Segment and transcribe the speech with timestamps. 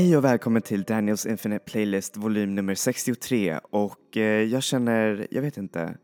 [0.00, 5.42] Hej och välkommen till Daniels Infinite Playlist volym nummer 63 och eh, jag känner, jag
[5.42, 5.96] vet inte,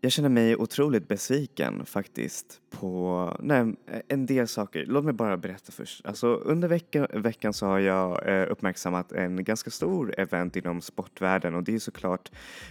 [0.00, 3.74] jag känner mig otroligt besviken faktiskt på nej,
[4.08, 4.84] en del saker.
[4.86, 6.06] Låt mig bara berätta först.
[6.06, 11.54] Alltså, under veckan, veckan så har jag eh, uppmärksammat en ganska stor event inom sportvärlden
[11.54, 12.30] och det är såklart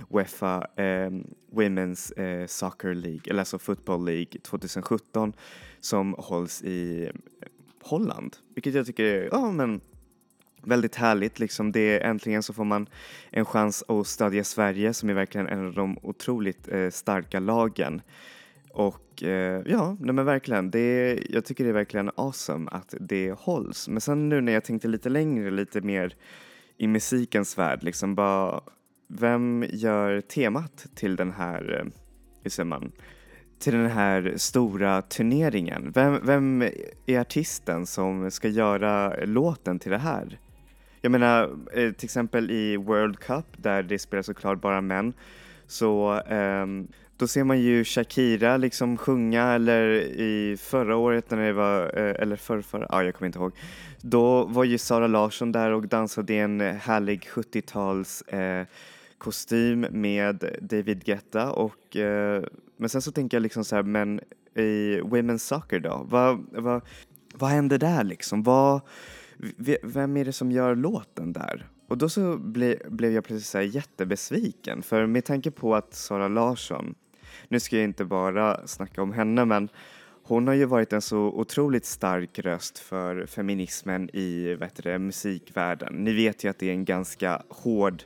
[0.09, 1.11] Uefa eh,
[1.52, 5.34] Women's eh, Soccer League, eller alltså Football League 2017
[5.80, 7.11] som hålls i
[7.84, 9.81] Holland, vilket jag tycker är, ja men
[10.64, 11.72] väldigt härligt liksom.
[11.72, 12.88] Det äntligen så får man
[13.31, 18.02] en chans att stödja Sverige som är verkligen en av de otroligt eh, starka lagen.
[18.69, 23.31] Och eh, ja, nej men verkligen, det, jag tycker det är verkligen awesome att det
[23.31, 23.88] hålls.
[23.88, 26.16] Men sen nu när jag tänkte lite längre, lite mer
[26.78, 28.61] i musikens värld, liksom bara
[29.08, 31.91] vem gör temat till den här, eh,
[32.44, 32.91] hur säger man,
[33.59, 35.91] till den här stora turneringen?
[35.95, 36.61] Vem, vem
[37.06, 40.39] är artisten som ska göra låten till det här?
[41.06, 45.14] Jag menar, eh, till exempel i World Cup där det spelar såklart bara män,
[45.68, 46.88] så um,
[47.18, 52.16] då ser man ju Shakira liksom sjunga eller i förra året när det var, eh,
[52.22, 53.53] eller förrförra, ja jag kommer inte ihåg.
[54.02, 58.66] Då var ju Sara Larsson där och dansade i en härlig 70-tals eh,
[59.18, 62.44] kostym med David Guetta och eh,
[62.78, 64.19] men sen så tänker jag liksom så här, men
[64.56, 66.06] i Women's Soccer då?
[66.09, 66.81] Vad, vad,
[67.34, 68.44] vad hände där liksom?
[68.44, 68.81] Vad,
[69.84, 71.68] vem är det som gör låten där?
[71.88, 76.28] Och då så ble, blev jag plötsligt så jättebesviken för med tanke på att Sara
[76.28, 76.96] Larsson,
[77.48, 79.70] nu ska jag inte bara snacka om henne men
[80.24, 85.94] hon har ju varit en så otroligt stark röst för feminismen i vet det, musikvärlden.
[85.94, 88.04] Ni vet ju att det är en ganska hård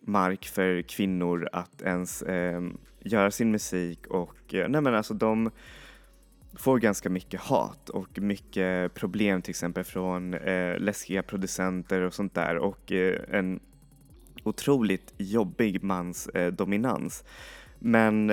[0.00, 2.62] mark för kvinnor att ens eh,
[3.00, 5.50] göra sin musik och eh, nej men alltså de
[6.54, 12.34] får ganska mycket hat och mycket problem till exempel från eh, läskiga producenter och sånt
[12.34, 13.60] där och eh, en
[14.44, 17.24] otroligt jobbig mans eh, dominans.
[17.78, 18.32] Men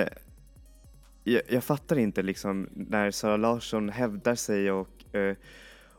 [1.24, 5.36] jag, jag, fattar inte liksom när Sara Larsson hävdar sig och, eh,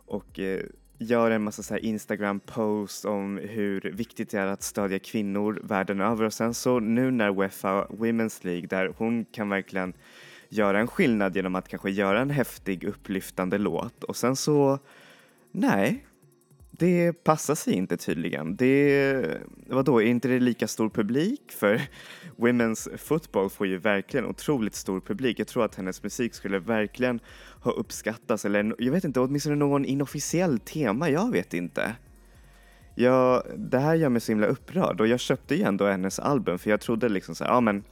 [0.06, 0.62] och eh,
[0.98, 6.26] gör en massa så Instagram-posts om hur viktigt det är att stödja kvinnor världen över
[6.26, 9.94] och sen så nu när Uefa Women's League där hon kan verkligen
[10.52, 14.80] göra en skillnad genom att kanske göra en häftig upplyftande låt och sen så,
[15.52, 16.06] nej,
[16.72, 18.56] det passar sig inte tydligen.
[18.56, 21.52] Det, vadå, är inte det lika stor publik?
[21.52, 21.82] För
[22.38, 25.40] Women's Football får ju verkligen otroligt stor publik.
[25.40, 27.20] Jag tror att hennes musik skulle verkligen
[27.62, 31.96] ha uppskattats eller jag vet inte, åtminstone någon inofficiell tema, jag vet inte.
[32.96, 36.60] Ja, det här gör mig så himla upprörd och jag köpte ju ändå hennes album
[36.60, 37.84] för jag trodde liksom så här, ja men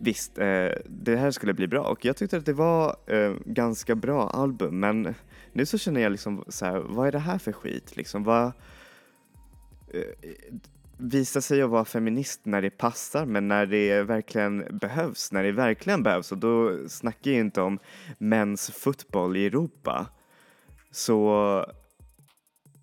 [0.00, 3.94] visst, eh, det här skulle bli bra och jag tyckte att det var eh, ganska
[3.94, 5.14] bra album men
[5.52, 8.24] nu så känner jag liksom så här, vad är det här för skit liksom?
[8.24, 8.44] Vad,
[9.88, 10.02] eh,
[10.98, 15.52] visa sig att vara feminist när det passar men när det verkligen behövs, när det
[15.52, 17.78] verkligen behövs och då snackar jag inte om
[18.18, 20.06] mäns fotboll i Europa
[20.90, 21.58] så,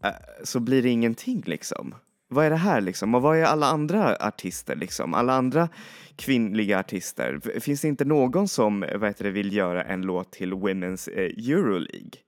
[0.03, 1.95] eh, så blir det ingenting liksom.
[2.33, 3.15] Vad är det här liksom?
[3.15, 5.13] Och vad är alla andra artister liksom?
[5.13, 5.69] Alla andra
[6.15, 7.59] kvinnliga artister?
[7.59, 11.51] Finns det inte någon som vad heter det, vill göra en låt till Women's eh,
[11.53, 12.19] Euroleague?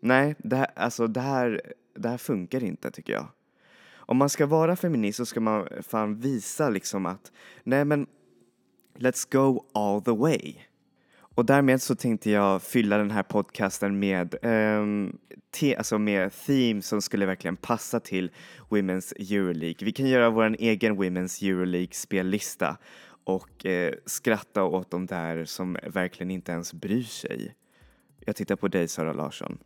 [0.00, 1.62] Nej, det här, alltså det här,
[1.98, 3.26] det här funkar inte tycker jag.
[3.96, 7.32] Om man ska vara feminist så ska man fan visa liksom att
[7.64, 8.06] nej men
[8.98, 10.54] let's go all the way.
[11.38, 15.18] Och därmed så tänkte jag fylla den här podcasten med, um,
[15.50, 18.30] te, alltså med themes som skulle verkligen passa till
[18.68, 19.84] Women's Euroleague.
[19.84, 22.76] Vi kan göra vår egen Women's Euroleague spellista
[23.24, 27.54] och eh, skratta åt de där som verkligen inte ens bryr sig.
[28.24, 29.58] Jag tittar på dig Sara Larsson.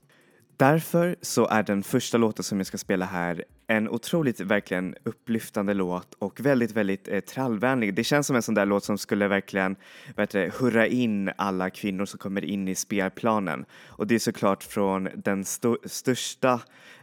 [0.62, 5.74] Därför så är den första låten som jag ska spela här en otroligt verkligen upplyftande
[5.74, 7.94] låt och väldigt, väldigt eh, trallvänlig.
[7.94, 9.76] Det känns som en sån där låt som skulle verkligen
[10.16, 13.64] vet du, hurra in alla kvinnor som kommer in i spelplanen.
[13.86, 16.60] Och det är såklart från den st största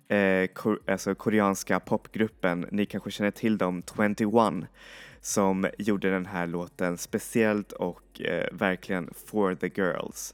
[0.08, 3.84] eh, kor alltså koreanska popgruppen, ni kanske känner till dem,
[4.20, 4.68] 21
[5.22, 10.34] som gjorde den här låten speciellt och eh, verkligen for the girls.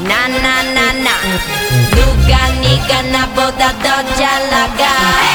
[0.00, 1.10] 나나나나
[1.90, 5.27] 누가 네가 나보다 더 잘 나가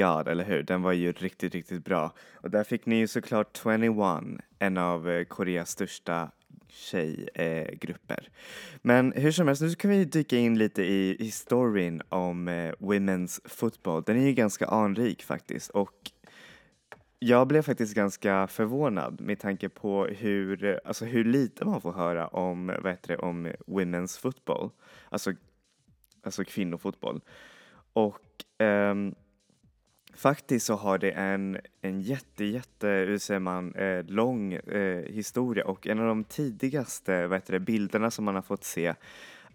[0.00, 0.62] god, eller hur?
[0.62, 2.12] Den var ju riktigt, riktigt bra.
[2.34, 3.94] Och där fick ni ju såklart 21,
[4.58, 6.30] en av eh, Koreas största
[6.68, 8.28] tjejgrupper.
[8.28, 8.32] Eh,
[8.82, 13.40] Men hur som helst, nu kan vi dyka in lite i historien om eh, Women's
[13.44, 14.02] Football.
[14.02, 16.10] Den är ju ganska anrik faktiskt och
[17.18, 21.92] jag blev faktiskt ganska förvånad med tanke på hur, eh, alltså hur lite man får
[21.92, 24.70] höra om, vad heter det, om Women's Football.
[25.08, 25.32] Alltså,
[26.22, 27.20] alltså kvinnofotboll.
[27.92, 28.20] Och
[28.58, 29.14] ehm,
[30.14, 35.64] faktiskt så har det en, en jätte, jätte, hur säger man, eh, lång eh, historia
[35.64, 38.94] och en av de tidigaste vad heter det, bilderna som man har fått se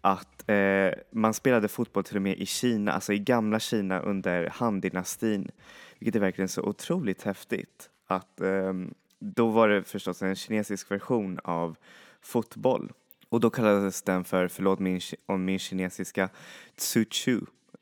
[0.02, 4.50] att eh, man spelade fotboll till och med i Kina, alltså i gamla Kina under
[4.50, 5.52] Han-dynastin,
[6.00, 7.90] vilket är verkligen så otroligt häftigt.
[8.08, 11.76] Att ehm, då var det förstås en kinesisk version av
[12.22, 12.92] fotboll
[13.30, 16.30] och då kallades den för, förlåt min, om min kinesiska,
[16.76, 17.42] tsuchu.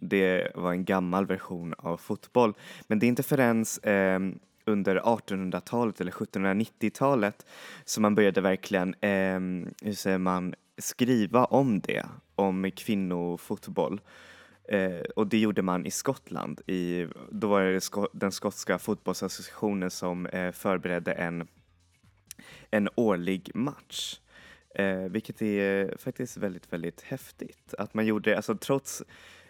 [0.10, 2.54] Det var en gammal version av fotboll.
[2.88, 4.20] Men det är inte förrän eh,
[4.66, 7.46] under 1800-talet eller 1790-talet
[7.86, 9.40] som man började verkligen, eh,
[9.82, 12.06] hur säger man, skriva om det,
[12.36, 14.02] om kvinnofotboll.
[14.70, 16.62] Eh, och det gjorde man i Skottland.
[16.68, 21.48] I, då var det sko- den skotska fotbollsassociationen som eh, förberedde en,
[22.72, 24.20] en årlig match.
[24.76, 27.74] Eh, vilket är eh, faktiskt väldigt, väldigt häftigt.
[27.78, 29.04] Att man gjorde, det, alltså trots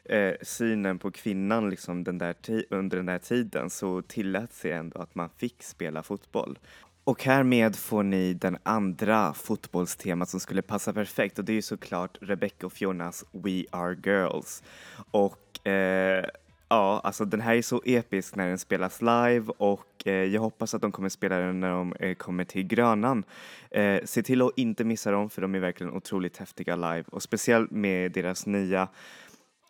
[0.06, 2.36] eh, synen på kvinnan liksom den där
[2.70, 6.60] under den där tiden så tillät sig ändå att man fick spela fotboll.
[7.04, 11.62] Och härmed får ni den andra fotbollstemat som skulle passa perfekt och det är ju
[11.62, 14.64] såklart Rebecca och Fionas We Are Girls.
[15.12, 16.26] Och eh,
[16.70, 20.74] ja, alltså den här är så episk när den spelas live och eh, jag hoppas
[20.74, 23.24] att de kommer spela den när de eh, kommer till Grönan.
[23.72, 27.24] Eh, se till att inte missa dem för de är verkligen otroligt häftiga live och
[27.24, 28.88] speciellt med deras nya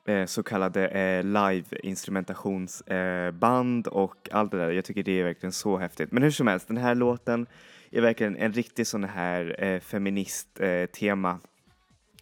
[0.06, 4.72] Eh, så kallade eh, live-instrumentationsband eh, och allt det där.
[4.72, 6.12] Jag tycker det är verkligen så häftigt.
[6.12, 7.46] Men hur som helst, den här låten
[7.92, 11.40] är verkligen en riktig sån här eh, feminist-tema eh, tema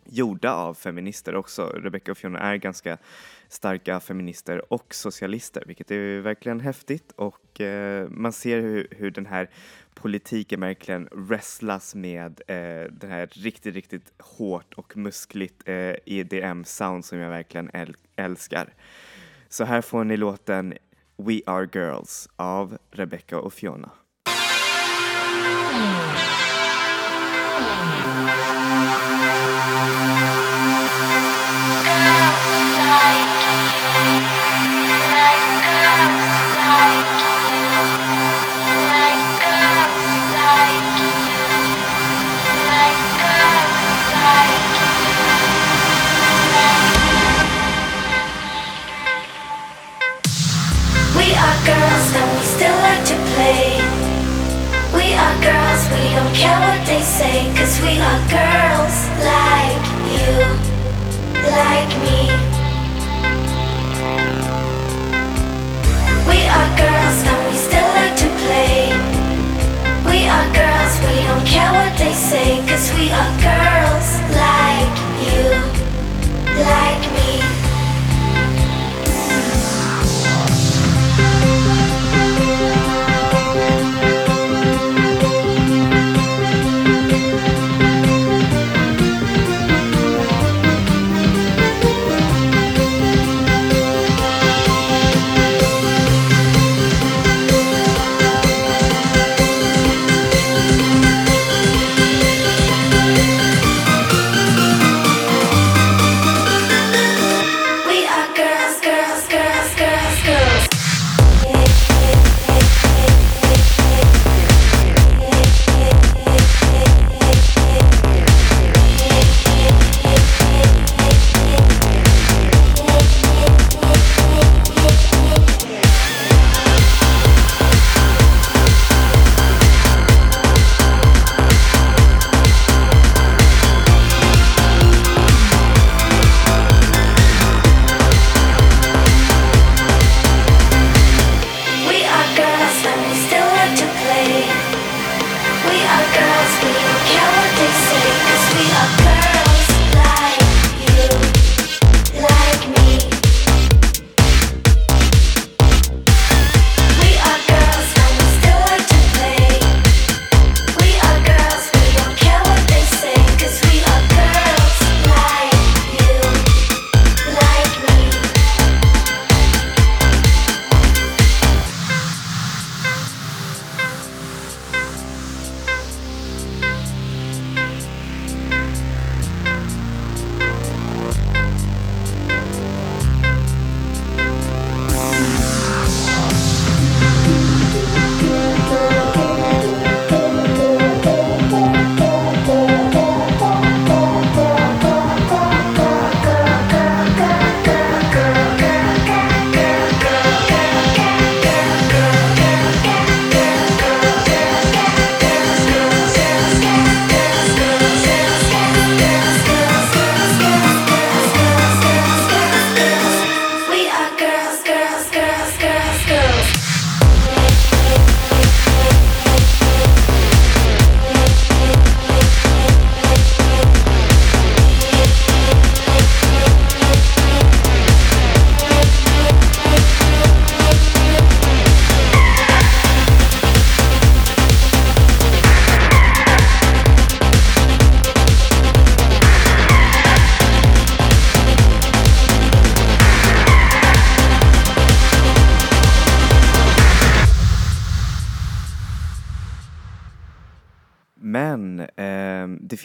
[0.05, 1.65] gjorda av feminister också.
[1.65, 2.97] Rebecca och Fiona är ganska
[3.51, 9.25] starka feminister och socialister, vilket är verkligen häftigt och eh, man ser hur, hur den
[9.25, 9.49] här
[9.93, 17.17] politiken verkligen wrestlas med eh, den här riktigt, riktigt hårt och muskligt eh, EDM-sound som
[17.17, 18.73] jag verkligen äl- älskar.
[19.49, 20.73] Så här får ni låten
[21.17, 23.91] We Are Girls av Rebecca och Fiona.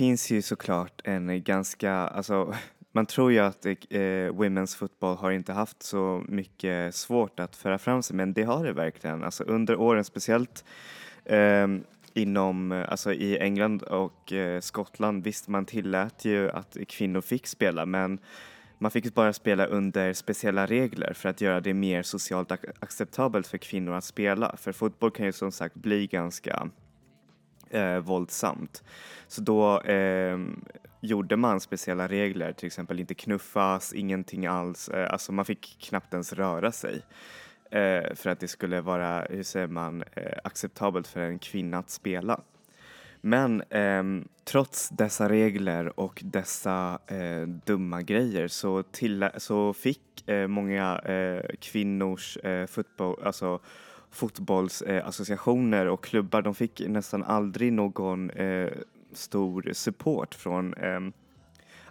[0.06, 2.54] Finns ju såklart en ganska, alltså
[2.92, 3.72] man tror ju att eh,
[4.32, 8.64] Women's Football har inte haft så mycket svårt att föra fram sig men det har
[8.64, 9.24] det verkligen.
[9.24, 10.64] Alltså under åren speciellt
[11.24, 11.66] eh,
[12.14, 17.86] inom, alltså i England och eh, Skottland, visst man tillät ju att kvinnor fick spela
[17.86, 18.18] men
[18.78, 23.46] man fick bara spela under speciella regler för att göra det mer socialt ac- acceptabelt
[23.46, 24.56] för kvinnor att spela.
[24.56, 26.70] För fotboll kan ju som sagt bli ganska
[27.70, 28.82] eh, våldsamt.
[29.28, 30.38] Så då eh,
[31.00, 34.88] gjorde man speciella regler, till exempel inte knuffas, ingenting alls.
[34.88, 37.02] Eh, alltså man fick knappt ens röra sig.
[37.70, 41.90] Eh, för att det skulle vara, hur säger man, eh, acceptabelt för en kvinna att
[41.90, 42.40] spela.
[43.20, 50.46] Men ehm, trots dessa regler och dessa eh, dumma grejer så, till, så fick eh,
[50.46, 53.60] många eh, kvinnors eh, fotboll, alltså
[54.10, 58.70] fotbollsassociationer och klubbar, de fick nästan aldrig någon eh,
[59.12, 61.00] stor support från eh,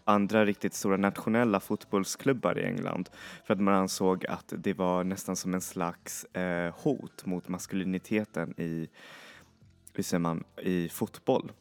[0.03, 3.09] andra riktigt stora nationella fotbollsklubbar i England
[3.45, 8.53] för att man ansåg att det var nästan som en slags eh, hot mot maskuliniteten
[8.57, 8.89] i,
[9.93, 11.51] hur säger man, i fotboll.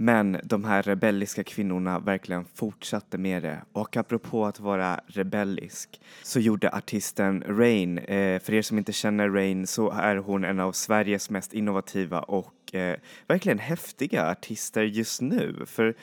[0.00, 3.62] Men de här rebelliska kvinnorna verkligen fortsatte med det.
[3.72, 9.28] Och apropå att vara rebellisk så gjorde artisten Rain, eh, för er som inte känner
[9.28, 15.20] Rain så är hon en av Sveriges mest innovativa och eh, verkligen häftiga artister just
[15.20, 15.64] nu.
[15.66, 15.94] För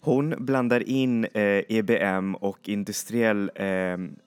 [0.00, 3.66] Hon blandar in eh, EBM och industriell, eh,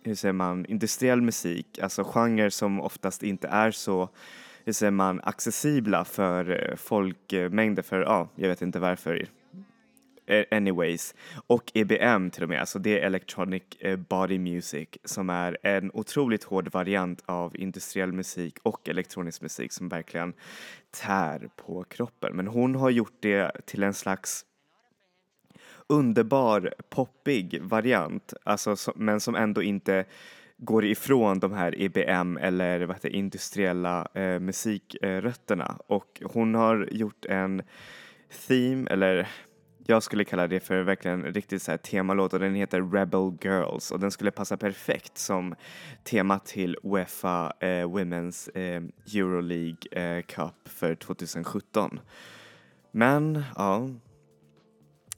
[0.04, 4.10] hur säger man, industriell musik, alltså genrer som oftast inte är så
[4.66, 9.26] hur säger man, accessibla för eh, folkmängder för, ja, jag vet inte varför.
[10.52, 11.16] Anyways,
[11.48, 15.92] och EBM till och med, alltså det är Electronic eh, Body Music som är en
[15.94, 20.34] otroligt hård variant av industriell musik och elektronisk musik som verkligen
[20.92, 22.36] tär på kroppen.
[22.36, 24.46] Men hon har gjort det till en slags
[25.88, 30.06] underbar poppig variant, alltså, men som ändå inte
[30.64, 35.78] går ifrån de här EBM eller vad heter, det, industriella eh, musikrötterna.
[35.88, 37.62] Och hon har gjort en
[38.48, 39.28] theme, eller
[39.86, 43.92] jag skulle kalla det för verkligen riktigt så här temalåt och den heter Rebel Girls
[43.92, 45.56] och den skulle passa perfekt som
[46.04, 48.84] tema till Uefa eh, Women's eh,
[49.16, 52.00] Euroleague eh, Cup för 2017.
[52.92, 53.90] Men ja,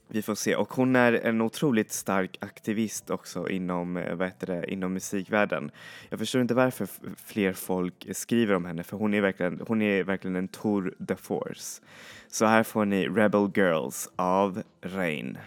[0.08, 0.56] vi får se.
[0.56, 5.70] Och hon är en otroligt stark aktivist också inom, eh, vad heter det, inom musikvärlden.
[6.08, 6.88] Jag förstår inte varför
[7.24, 11.16] fler folk skriver om henne för hon är verkligen, hon är verkligen en tour de
[11.16, 11.82] force.
[12.28, 15.38] Så här får ni Rebel Girls av Rain.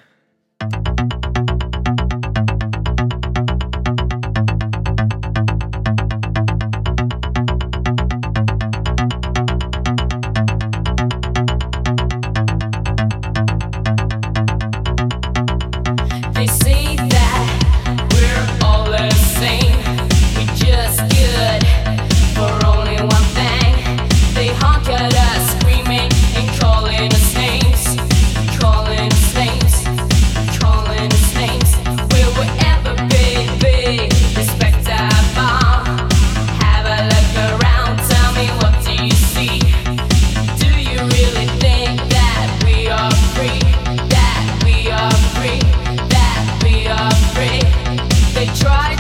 [48.63, 48.96] They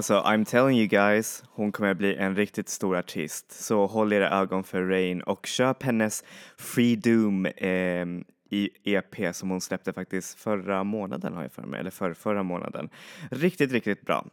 [0.00, 3.52] Alltså, I'm telling you guys, hon kommer att bli en riktigt stor artist.
[3.52, 6.24] Så håll era ögon för Rain och köp hennes
[6.56, 8.06] Free Doom eh,
[8.50, 12.42] i EP som hon släppte faktiskt förra månaden har jag för mig, eller för förra
[12.42, 12.88] månaden.
[13.30, 14.26] Riktigt, riktigt bra.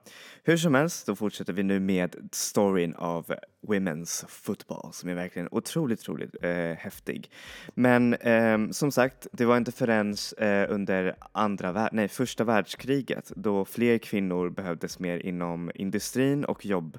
[0.43, 5.47] Hur som helst, då fortsätter vi nu med storyn av Women's Football som är verkligen
[5.51, 7.32] otroligt, otroligt eh, häftig.
[7.73, 13.32] Men eh, som sagt, det var inte förrän eh, under andra, vär- nej, första världskriget
[13.36, 16.97] då fler kvinnor behövdes mer inom industrin och jobb.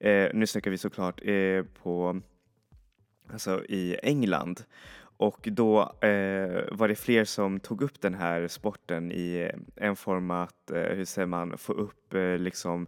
[0.00, 2.20] Eh, nu snackar vi såklart eh, på,
[3.32, 4.64] alltså i England.
[5.16, 9.96] Och då eh, var det fler som tog upp den här sporten i eh, en
[9.96, 12.86] form att, eh, hur säger man, få upp eh, liksom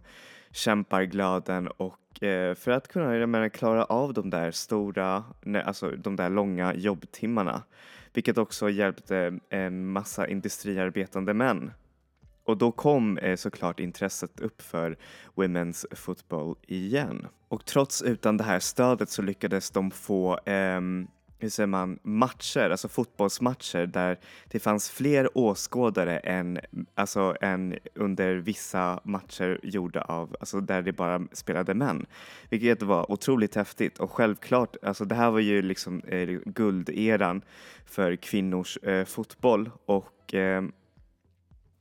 [0.51, 5.91] kämparglöden och eh, för att kunna jag menar, klara av de där stora, nej, alltså
[5.91, 7.63] de där långa jobbtimmarna.
[8.13, 11.71] vilket också hjälpte en massa industriarbetande män.
[12.43, 14.97] Och då kom eh, såklart intresset upp för
[15.35, 17.27] Women's Football igen.
[17.47, 21.07] Och trots utan det här stödet så lyckades de få ehm,
[21.39, 26.59] hur säger man, matcher, alltså fotbollsmatcher där det fanns fler åskådare än,
[26.95, 32.05] alltså, än under vissa matcher gjorda av, alltså där det bara spelade män.
[32.49, 37.41] Vilket var otroligt häftigt och självklart, alltså det här var ju liksom eh, gulderan
[37.85, 40.63] för kvinnors eh, fotboll och eh,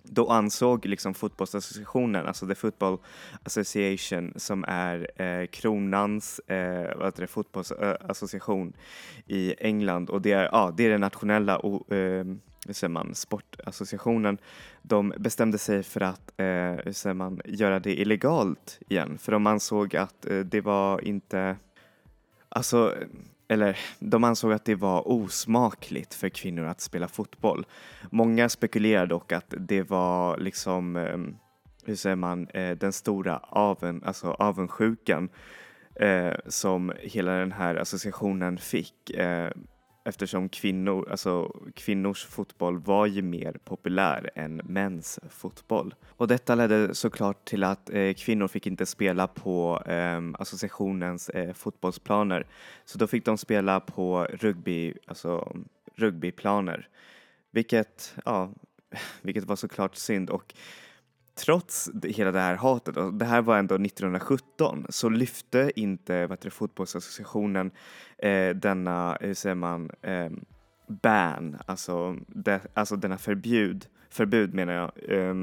[0.08, 2.98] då ansåg liksom fotbollsassociationen, alltså The Football
[3.42, 8.72] Association som är eh, kronans eh, vad heter det, fotbollsassociation
[9.26, 12.24] i England och det är, ja, det är den nationella o, eh,
[12.66, 14.38] hur säger man, sportassociationen.
[14.82, 16.46] De bestämde sig för att eh,
[16.84, 21.56] hur säger man, göra det illegalt igen för de ansåg att eh, det var inte
[22.48, 22.94] Alltså,
[23.48, 27.66] eller de ansåg att det var osmakligt för kvinnor att spela fotboll.
[28.10, 31.36] Många spekulerar dock att det var liksom, ehm,
[31.84, 35.28] hur säger man, eh, den stora aven, alltså avundsjukan
[35.94, 39.50] eh, som hela den här associationen fick eh,
[40.06, 45.94] eftersom kvinnor, alltså kvinnors fotboll var ju mer populär än mäns fotboll.
[46.08, 51.52] Och detta ledde såklart till att eh, kvinnor fick inte spela på eh, associationens eh,
[51.52, 52.46] fotbollsplaner.
[52.84, 55.56] Så då fick de spela på rugby, alltså
[55.94, 56.88] rugbyplaner.
[57.50, 58.52] Vilket, ja,
[59.22, 60.54] vilket var såklart synd och
[61.36, 66.38] trots hela det här hatet, och det här var ändå 1917, så lyfte inte vad
[66.40, 67.70] det, fotbollsassociationen
[68.18, 70.30] eh, denna, hur säger man, eh,
[70.86, 75.34] ban, alltså, de, alltså denna förbud, förbud menar jag, eh,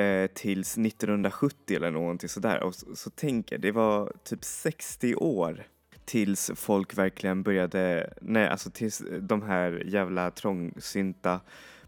[0.00, 2.62] eh, tills 1970 eller någonting sådär.
[2.62, 5.66] Och så, så tänker det var typ 60 år
[6.04, 11.40] tills folk verkligen började, nej alltså tills de här jävla trångsynta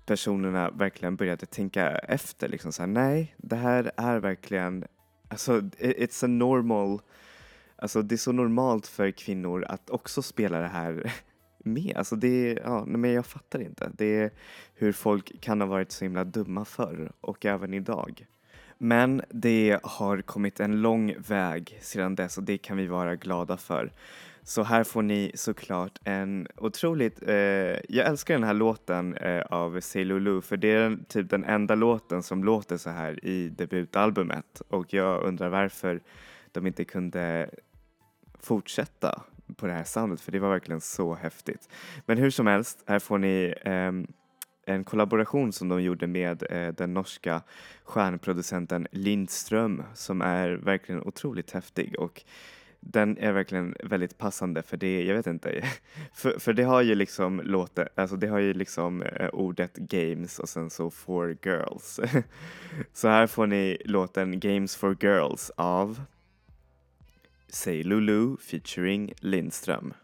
[0.06, 4.84] personerna verkligen började tänka efter liksom så här, nej det här är verkligen,
[5.28, 7.00] alltså it's a normal,
[7.76, 11.12] alltså det är så normalt för kvinnor att också spela det här
[11.58, 11.96] med.
[11.96, 13.90] Alltså det är, ja, nej, men jag fattar inte.
[13.94, 14.30] Det är
[14.74, 18.26] hur folk kan ha varit så himla dumma förr och även idag.
[18.78, 23.56] Men det har kommit en lång väg sedan dess och det kan vi vara glada
[23.56, 23.92] för.
[24.48, 27.34] Så här får ni såklart en otroligt, eh,
[27.88, 30.04] jag älskar den här låten eh, av Say
[30.42, 34.94] för det är den- typ den enda låten som låter så här i debutalbumet och
[34.94, 36.00] jag undrar varför
[36.52, 37.50] de inte kunde
[38.40, 39.22] fortsätta
[39.56, 41.68] på det här soundet för det var verkligen så häftigt.
[42.06, 43.92] Men hur som helst, här får ni eh,
[44.74, 47.42] en kollaboration som de gjorde med eh, den norska
[47.84, 52.24] stjärnproducenten Lindström som är verkligen otroligt häftig och
[52.92, 55.64] den är verkligen väldigt passande för det, jag vet inte,
[56.12, 60.38] för, för det har ju liksom låten, alltså det har ju liksom eh, ordet games
[60.38, 62.00] och sen så for girls.
[62.92, 66.00] så här får ni låten Games for girls av
[67.48, 69.94] Say Lulu featuring Lindström.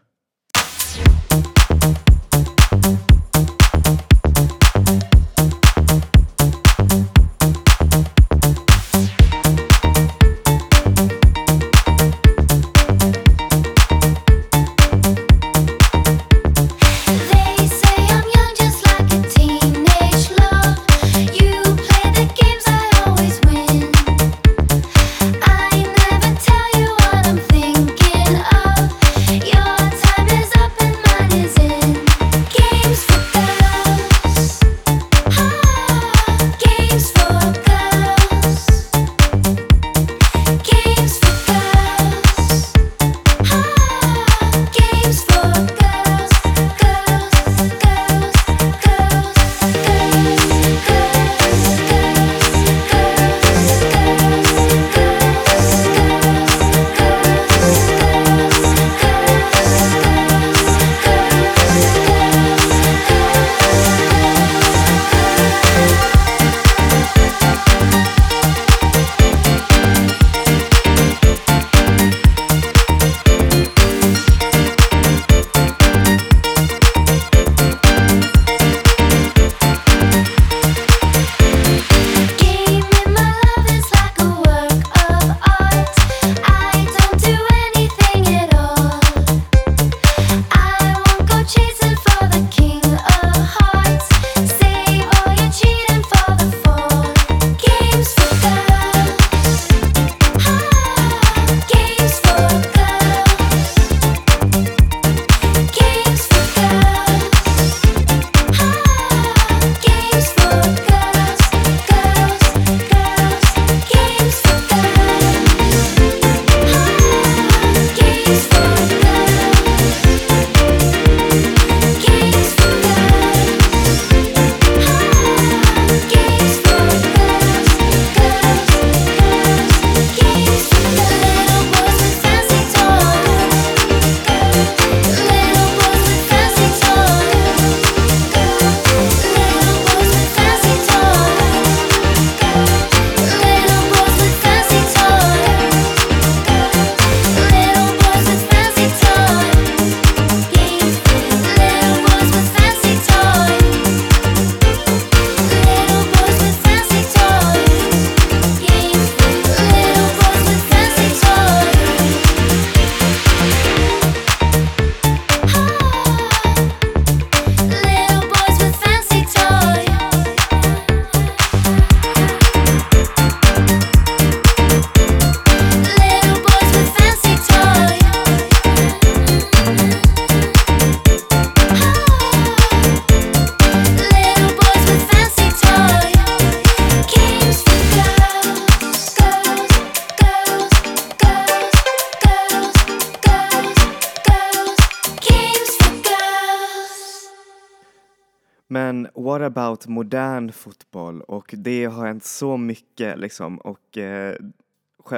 [200.13, 201.21] Modern fotboll?
[201.21, 204.35] Och det har hänt så mycket liksom och eh,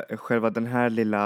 [0.10, 1.26] själva den här lilla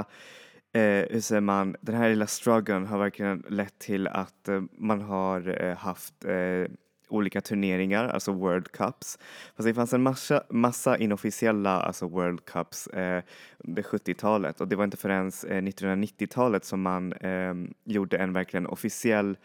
[0.73, 5.01] eh, hur säger man, den här lilla struggeln har verkligen lett till att eh, man
[5.01, 6.71] har eh, haft eh,
[7.10, 9.19] olika turneringar, alltså World Cups.
[9.55, 13.23] Fast det fanns en massa, massa inofficiella alltså World Cups eh,
[13.58, 17.53] under 70-talet och det var inte förrän eh, 1990-talet som man eh,
[17.84, 19.38] gjorde en verkligen officiell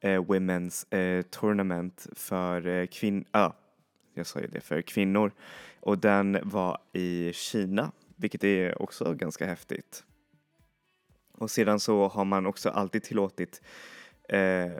[0.00, 3.52] eh, Women's eh, Tournament för eh, kvinnor, ah,
[4.16, 5.32] jag sa ju det, för kvinnor
[5.80, 10.04] och den var i Kina, vilket är också ganska häftigt.
[11.32, 13.62] Och sedan så har man också alltid tillåtit
[14.28, 14.72] eh,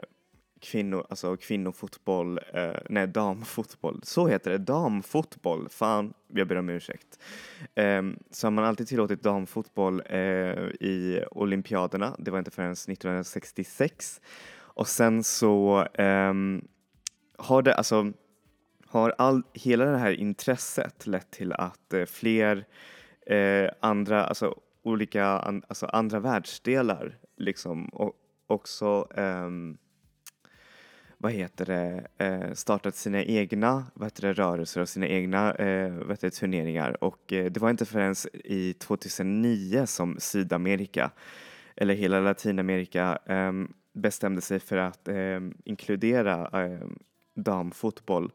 [0.59, 7.19] kvinnor, alltså kvinnofotboll, eh, nej damfotboll, så heter det, damfotboll, fan, jag ber om ursäkt.
[7.75, 10.19] Eh, så har man alltid tillåtit damfotboll eh,
[10.79, 14.21] i olympiaderna, det var inte förrän 1966.
[14.57, 16.33] Och sen så eh,
[17.37, 18.11] har det, alltså,
[18.89, 22.65] har all, hela det här intresset lett till att eh, fler
[23.25, 28.13] eh, andra, alltså olika an, alltså andra världsdelar liksom och
[28.47, 29.49] också eh,
[31.17, 35.91] vad heter det, eh, startat sina egna vad heter det, rörelser och sina egna eh,
[35.91, 37.03] vad heter det, turneringar?
[37.03, 41.11] Och eh, det var inte förrän i 2009 som Sydamerika
[41.75, 46.99] eller hela Latinamerika ehm, bestämde sig för att ehm, inkludera ehm,
[47.35, 48.31] damfotboll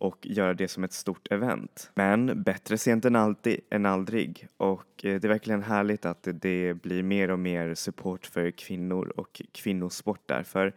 [0.00, 1.90] och göra det som ett stort event.
[1.94, 6.32] Men bättre sent än, alltid, än aldrig och eh, det är verkligen härligt att det,
[6.32, 10.42] det blir mer och mer support för kvinnor och kvinnosport där.
[10.42, 10.74] För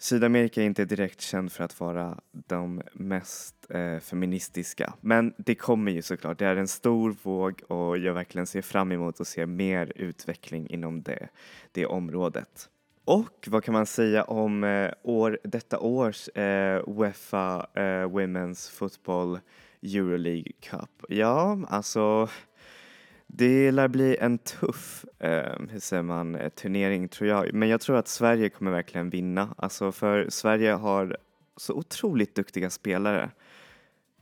[0.00, 4.94] Sydamerika är inte direkt känd för att vara de mest eh, feministiska.
[5.00, 6.38] Men det kommer ju såklart.
[6.38, 10.70] Det är en stor våg och jag verkligen ser fram emot att se mer utveckling
[10.70, 11.28] inom det,
[11.72, 12.68] det området.
[13.08, 19.38] Och vad kan man säga om eh, år, detta års eh, Uefa eh, Women's Football
[19.82, 21.04] Euroleague Cup?
[21.08, 22.28] Ja, alltså
[23.26, 27.54] det lär bli en tuff, eh, hur säger man, eh, turnering tror jag.
[27.54, 29.54] Men jag tror att Sverige kommer verkligen vinna.
[29.56, 31.16] Alltså för Sverige har
[31.56, 33.30] så otroligt duktiga spelare.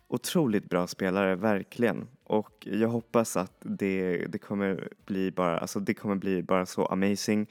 [0.09, 2.09] Otroligt bra spelare, verkligen.
[2.25, 6.87] Och jag hoppas att det, det kommer bli bara, alltså det kommer bli bara så
[6.87, 7.47] amazing.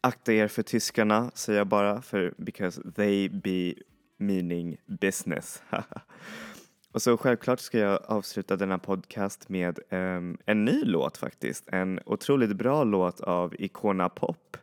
[0.00, 3.74] Akta er för tyskarna, säger jag bara, för because they be
[4.16, 5.62] meaning business.
[6.92, 11.68] Och så självklart ska jag avsluta denna podcast med um, en ny låt faktiskt.
[11.68, 14.56] En otroligt bra låt av Icona Pop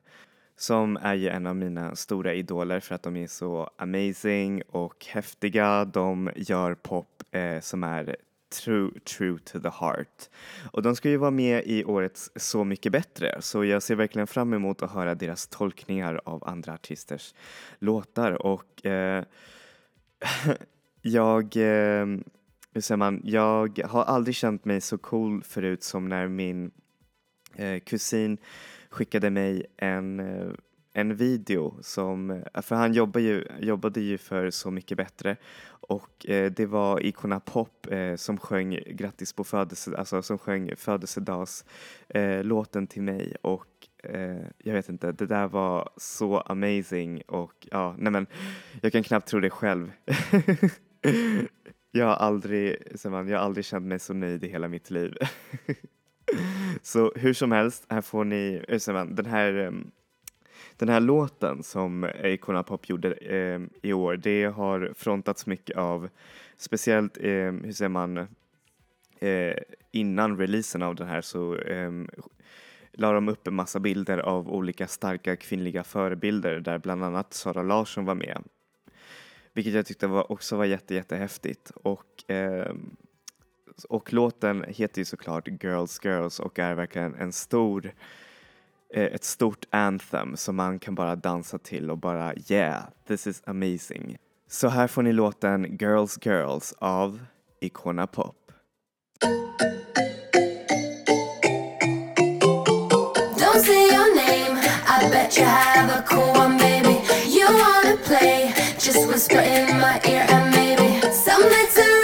[0.58, 5.06] som är ju en av mina stora idoler för att de är så amazing och
[5.06, 5.86] häftiga.
[5.86, 8.16] De gör pop eh, som är
[8.50, 10.30] true, true to the heart.
[10.72, 13.38] Och de ska ju vara med i årets Så mycket bättre.
[13.42, 17.34] Så jag ser verkligen fram emot att höra deras tolkningar av andra artisters
[17.80, 18.46] låtar.
[18.46, 19.24] Och eh,
[21.02, 22.06] jag, eh,
[22.74, 26.72] hur säger man, jag har aldrig känt mig så cool förut som när min
[27.56, 28.38] eh, kusin
[28.90, 30.52] skickade mig en, eh,
[30.98, 36.30] en video som, eh, för han jobbar ju, jobbade ju för Så mycket bättre och
[36.30, 42.84] eh, det var Icona Pop eh, som sjöng grattis på födelse, alltså som sjöng födelsedagslåten
[42.84, 43.68] eh, till mig och
[44.04, 48.28] eh, jag vet inte, det där var så amazing och ja, nej men
[48.82, 49.92] jag kan knappt tro det själv.
[51.92, 55.18] jag har aldrig, man, jag har aldrig känt mig så nöjd i hela mitt liv.
[56.82, 59.92] så hur som helst, här får ni, eh, man, den här ehm,
[60.78, 66.10] den här låten som Icona Pop gjorde eh, i år, det har frontats mycket av,
[66.58, 68.18] speciellt, eh, hur säger man,
[69.20, 69.54] eh,
[69.92, 71.92] innan releasen av den här så eh,
[72.92, 77.64] la de upp en massa bilder av olika starka kvinnliga förebilder där bland annat Sara
[77.64, 78.44] Larsson var med.
[79.54, 81.72] Vilket jag tyckte var, också var jätte, jättehäftigt.
[81.76, 82.74] Och, eh,
[83.90, 87.92] och låten heter ju såklart Girls Girls och är verkligen en stor eh,
[88.94, 93.42] Eh, ett stort anthem som man kan bara dansa till och bara yeah, this is
[93.46, 94.18] amazing.
[94.50, 97.20] Så här får ni låten Girls Girls av
[97.62, 98.36] Icona Pop.
[103.38, 104.60] Don't say your name.
[104.88, 106.96] I bet you have a cool one, baby.
[107.28, 108.54] You wanna play?
[108.80, 111.97] Just whisper in my ear and maybe some nights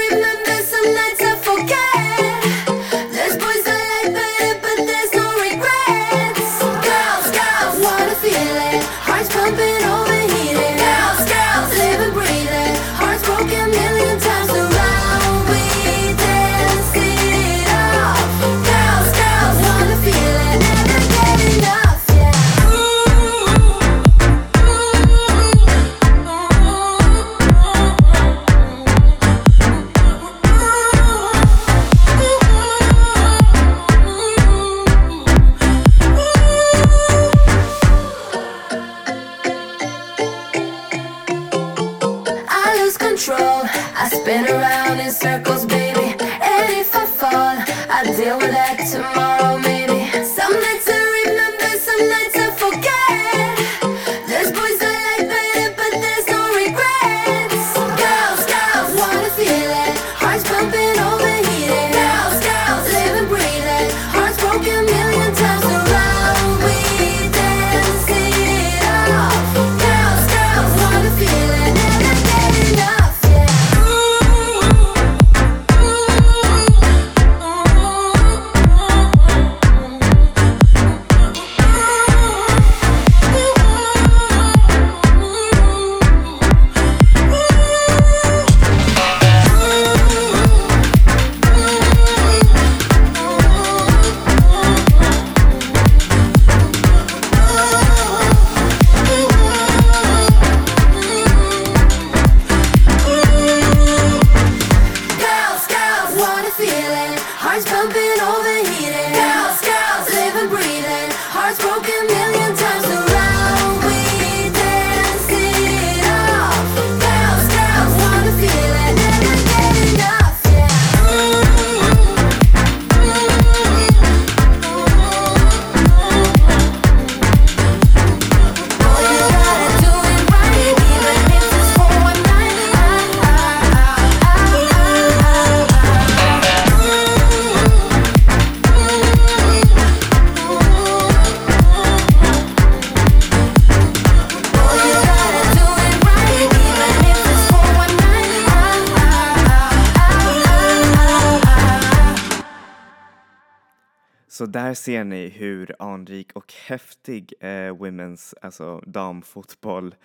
[154.73, 159.95] Så där ser ni hur anrik och häftig eh, women's, alltså damfotboll,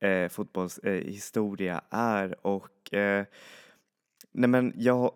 [0.00, 3.24] eh, fotbollshistoria eh, historia är och eh,
[4.32, 5.10] nej men jag,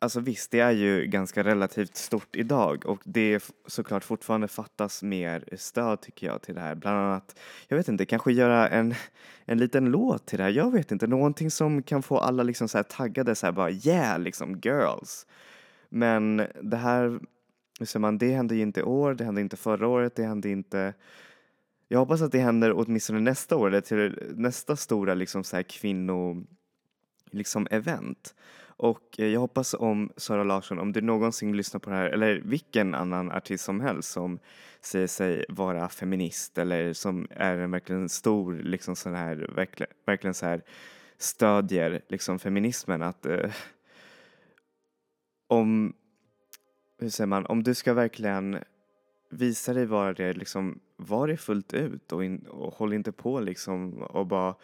[0.00, 5.02] alltså visst det är ju ganska relativt stort idag och det f- såklart fortfarande fattas
[5.02, 6.74] mer stöd tycker jag till det här.
[6.74, 7.38] Bland annat,
[7.68, 8.94] jag vet inte, kanske göra en,
[9.44, 10.50] en liten låt till det här.
[10.50, 13.70] Jag vet inte, någonting som kan få alla liksom så här taggade så här bara
[13.70, 15.26] yeah liksom girls.
[15.90, 17.20] Men det här
[17.78, 20.48] hur man, det hände ju inte i år, det hände inte förra året, det hände
[20.48, 20.94] inte
[21.88, 25.62] jag hoppas att det händer åtminstone nästa år eller till nästa stora liksom så här
[25.62, 26.46] kvinno
[27.30, 28.34] liksom event.
[28.60, 32.40] Och eh, jag hoppas om Sara Larsson, om du någonsin lyssnar på det här eller
[32.44, 34.38] vilken annan artist som helst som
[34.80, 40.34] säger sig vara feminist eller som är en verkligen stor liksom sån här verkligen, verkligen
[40.34, 40.62] så här
[41.18, 43.50] stödjer liksom feminismen att eh,
[45.46, 45.94] om
[46.98, 48.58] hur säger man, om du ska verkligen
[49.30, 53.40] visa dig vara det, liksom var det fullt ut och, in, och håll inte på
[53.40, 54.54] liksom och bara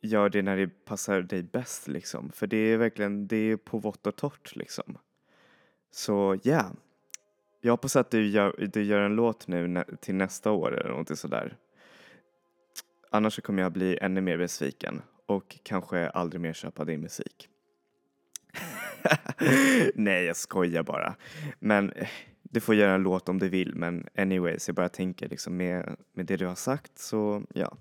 [0.00, 2.32] gör det när det passar dig bäst liksom.
[2.32, 4.98] För det är verkligen, det är på vått och torrt liksom.
[5.90, 6.72] Så ja, yeah.
[7.60, 10.90] jag hoppas att du gör, du gör en låt nu nä, till nästa år eller
[10.90, 11.56] någonting sådär.
[13.10, 17.48] Annars så kommer jag bli ännu mer besviken och kanske aldrig mer köpa din musik.
[19.94, 21.14] Nej, jag skojar bara.
[21.58, 22.08] Men eh,
[22.42, 25.96] du får göra en låt om du vill, men anyways, jag bara tänker liksom med,
[26.12, 27.76] med det du har sagt så ja.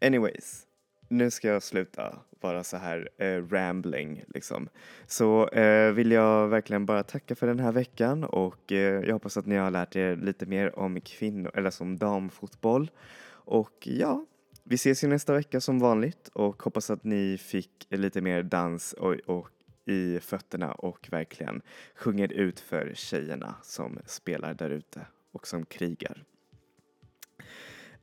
[0.00, 0.66] Anyways,
[1.08, 4.68] nu ska jag sluta vara så här eh, rambling liksom.
[5.06, 9.36] Så eh, vill jag verkligen bara tacka för den här veckan och eh, jag hoppas
[9.36, 12.90] att ni har lärt er lite mer om kvinnor, eller som damfotboll.
[13.30, 14.26] Och ja,
[14.64, 18.92] vi ses ju nästa vecka som vanligt och hoppas att ni fick lite mer dans
[18.92, 19.48] och, och
[19.84, 21.62] i fötterna och verkligen
[21.94, 26.24] sjunger ut för tjejerna som spelar där ute och som krigar.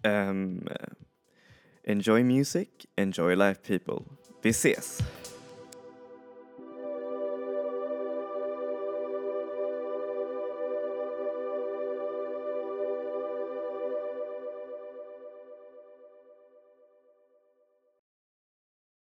[0.03, 0.67] Um,
[1.83, 4.05] enjoy music, enjoy life people.
[4.41, 4.99] Vi ses!